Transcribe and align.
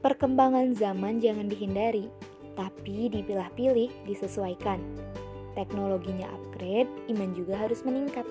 Perkembangan 0.00 0.72
zaman 0.72 1.20
jangan 1.20 1.52
dihindari, 1.52 2.08
tapi 2.56 3.12
dipilah-pilih, 3.12 3.92
disesuaikan. 4.08 4.80
Teknologinya 5.52 6.24
upgrade, 6.40 6.88
iman 7.12 7.36
juga 7.36 7.60
harus 7.60 7.84
meningkat. 7.84 8.24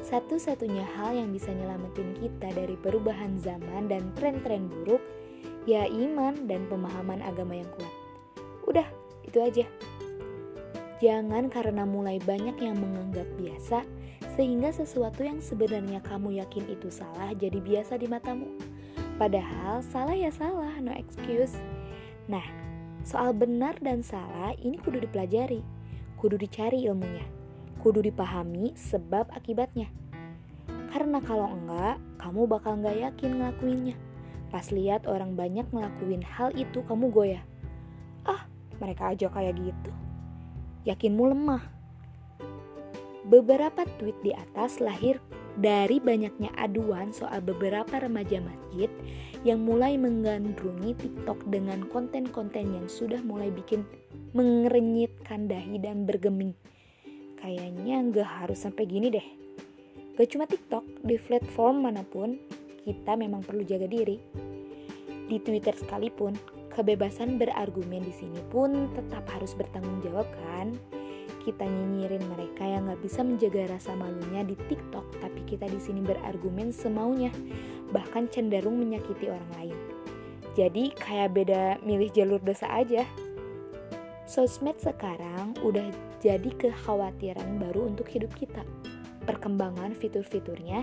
Satu-satunya 0.00 0.88
hal 0.96 1.12
yang 1.12 1.36
bisa 1.36 1.52
nyelamatin 1.52 2.16
kita 2.16 2.48
dari 2.48 2.80
perubahan 2.80 3.36
zaman 3.36 3.92
dan 3.92 4.08
tren-tren 4.16 4.72
buruk, 4.72 5.04
ya 5.68 5.84
iman 5.84 6.48
dan 6.48 6.64
pemahaman 6.72 7.20
agama 7.20 7.60
yang 7.60 7.68
kuat. 7.76 7.94
Udah, 8.64 8.88
itu 9.20 9.36
aja. 9.44 9.68
Jangan 11.04 11.52
karena 11.52 11.84
mulai 11.84 12.16
banyak 12.24 12.56
yang 12.56 12.80
menganggap 12.80 13.28
biasa, 13.36 13.84
sehingga 14.32 14.72
sesuatu 14.72 15.20
yang 15.20 15.44
sebenarnya 15.44 16.00
kamu 16.00 16.40
yakin 16.40 16.64
itu 16.72 16.88
salah 16.88 17.36
jadi 17.36 17.60
biasa 17.60 18.00
di 18.00 18.08
matamu. 18.08 18.75
Padahal 19.16 19.80
salah 19.80 20.12
ya 20.12 20.28
salah, 20.28 20.76
no 20.76 20.92
excuse. 20.92 21.56
Nah, 22.28 22.44
soal 23.00 23.32
benar 23.32 23.80
dan 23.80 24.04
salah 24.04 24.52
ini 24.60 24.76
kudu 24.76 25.00
dipelajari, 25.08 25.64
kudu 26.20 26.36
dicari 26.36 26.84
ilmunya, 26.84 27.24
kudu 27.80 28.04
dipahami 28.04 28.76
sebab 28.76 29.32
akibatnya. 29.32 29.88
Karena 30.92 31.16
kalau 31.24 31.48
enggak, 31.48 31.96
kamu 32.20 32.44
bakal 32.44 32.76
nggak 32.76 33.08
yakin 33.08 33.40
ngelakuinnya. 33.40 33.96
Pas 34.52 34.68
lihat 34.68 35.08
orang 35.08 35.32
banyak 35.32 35.64
ngelakuin 35.72 36.20
hal 36.20 36.52
itu, 36.52 36.84
kamu 36.84 37.08
goyah. 37.08 37.44
Ah, 38.28 38.44
mereka 38.76 39.16
aja 39.16 39.32
kayak 39.32 39.56
gitu. 39.56 39.92
Yakinmu 40.84 41.32
lemah. 41.32 41.64
Beberapa 43.24 43.88
tweet 43.98 44.20
di 44.22 44.36
atas 44.36 44.78
lahir 44.78 45.18
dari 45.56 45.98
banyaknya 46.00 46.52
aduan 46.60 47.10
soal 47.12 47.40
beberapa 47.40 47.96
remaja 47.96 48.40
masjid 48.44 48.92
yang 49.42 49.64
mulai 49.64 49.96
menggandrungi 49.96 50.92
TikTok 50.96 51.48
dengan 51.48 51.88
konten-konten 51.88 52.76
yang 52.76 52.86
sudah 52.88 53.20
mulai 53.24 53.48
bikin 53.48 53.84
mengerenyitkan 54.36 55.48
dahi 55.48 55.80
dan 55.80 56.04
bergeming. 56.04 56.52
Kayaknya 57.40 57.96
nggak 58.12 58.30
harus 58.44 58.64
sampai 58.64 58.84
gini 58.84 59.08
deh. 59.12 59.26
Gak 60.16 60.32
cuma 60.32 60.48
TikTok, 60.48 61.04
di 61.04 61.20
platform 61.20 61.84
mana 61.84 62.00
pun, 62.00 62.40
kita 62.88 63.20
memang 63.20 63.44
perlu 63.44 63.60
jaga 63.68 63.84
diri. 63.84 64.16
Di 65.28 65.36
Twitter 65.44 65.76
sekalipun, 65.76 66.32
kebebasan 66.72 67.36
berargumen 67.36 68.00
di 68.00 68.14
sini 68.16 68.40
pun 68.48 68.88
tetap 68.96 69.28
harus 69.28 69.52
bertanggung 69.52 70.00
jawab 70.00 70.24
kan? 70.32 70.72
kita 71.46 71.62
nyinyirin 71.62 72.26
mereka 72.26 72.55
bisa 73.02 73.24
menjaga 73.24 73.76
rasa 73.76 73.92
malunya 73.96 74.42
di 74.46 74.54
TikTok, 74.56 75.20
tapi 75.20 75.40
kita 75.48 75.68
di 75.68 75.80
sini 75.80 76.00
berargumen 76.04 76.72
semaunya, 76.72 77.30
bahkan 77.92 78.28
cenderung 78.28 78.76
menyakiti 78.80 79.28
orang 79.28 79.50
lain. 79.58 79.78
Jadi 80.56 80.96
kayak 80.96 81.36
beda 81.36 81.62
milih 81.84 82.08
jalur 82.16 82.40
dosa 82.40 82.64
aja. 82.72 83.04
Sosmed 84.24 84.80
sekarang 84.80 85.54
udah 85.60 85.86
jadi 86.18 86.50
kekhawatiran 86.56 87.60
baru 87.60 87.92
untuk 87.92 88.08
hidup 88.08 88.32
kita. 88.34 88.64
Perkembangan 89.28 89.92
fitur-fiturnya, 89.94 90.82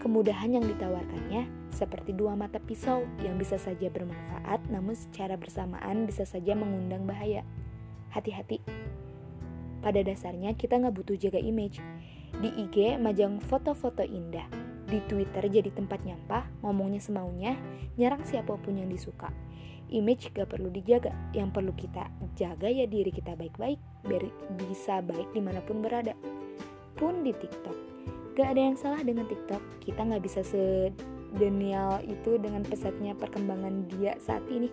kemudahan 0.00 0.56
yang 0.56 0.64
ditawarkannya, 0.64 1.46
seperti 1.70 2.16
dua 2.16 2.32
mata 2.34 2.58
pisau 2.58 3.04
yang 3.20 3.36
bisa 3.36 3.60
saja 3.60 3.92
bermanfaat, 3.92 4.66
namun 4.72 4.96
secara 4.96 5.36
bersamaan 5.36 6.08
bisa 6.08 6.24
saja 6.24 6.56
mengundang 6.56 7.04
bahaya. 7.04 7.44
Hati-hati, 8.14 8.62
pada 9.84 10.00
dasarnya 10.00 10.56
kita 10.56 10.80
nggak 10.80 10.96
butuh 10.96 11.16
jaga 11.20 11.36
image. 11.36 11.84
Di 12.40 12.48
IG 12.48 12.96
majang 12.96 13.36
foto-foto 13.38 14.00
indah, 14.00 14.48
di 14.88 14.98
Twitter 15.04 15.44
jadi 15.44 15.68
tempat 15.68 16.02
nyampah, 16.02 16.48
ngomongnya 16.64 17.04
semaunya, 17.04 17.52
nyerang 18.00 18.24
siapa 18.24 18.56
pun 18.56 18.80
yang 18.80 18.88
disuka. 18.88 19.28
Image 19.92 20.32
gak 20.32 20.50
perlu 20.50 20.72
dijaga, 20.72 21.12
yang 21.36 21.52
perlu 21.52 21.70
kita 21.76 22.08
jaga 22.34 22.66
ya 22.66 22.88
diri 22.88 23.12
kita 23.12 23.36
baik-baik, 23.36 23.78
biar 24.02 24.24
bisa 24.56 25.04
baik 25.04 25.30
di 25.30 25.44
mana 25.44 25.60
pun 25.62 25.84
berada. 25.84 26.16
Pun 26.98 27.22
di 27.22 27.30
TikTok, 27.30 27.76
gak 28.34 28.56
ada 28.56 28.60
yang 28.64 28.74
salah 28.80 29.04
dengan 29.04 29.28
TikTok, 29.28 29.84
kita 29.84 30.00
nggak 30.02 30.24
bisa 30.24 30.40
sedenial 30.42 32.02
itu 32.02 32.40
dengan 32.40 32.64
pesatnya 32.66 33.14
perkembangan 33.14 33.86
dia 33.94 34.18
saat 34.18 34.42
ini. 34.50 34.72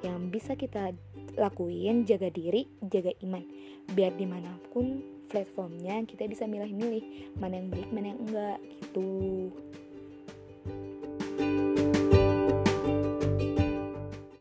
Yang 0.00 0.18
bisa 0.32 0.52
kita 0.56 0.92
lakuin 1.40 2.04
jaga 2.04 2.28
diri, 2.28 2.68
jaga 2.84 3.16
iman. 3.24 3.42
Biar 3.90 4.12
di 4.14 4.28
mana 4.28 4.60
pun 4.70 5.00
platformnya 5.30 6.04
kita 6.04 6.26
bisa 6.26 6.44
milih-milih 6.44 7.34
mana 7.38 7.62
yang 7.62 7.70
baik 7.70 7.88
mana 7.94 8.06
yang 8.12 8.20
enggak 8.26 8.58
gitu 8.82 9.08